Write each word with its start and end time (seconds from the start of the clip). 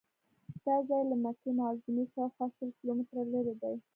دا 0.65 0.75
ځای 0.87 1.01
له 1.11 1.15
مکې 1.23 1.49
معظمې 1.59 2.03
شاوخوا 2.13 2.45
شل 2.55 2.69
کیلومتره 2.77 3.21
لرې 3.31 3.53
دی. 3.61 3.75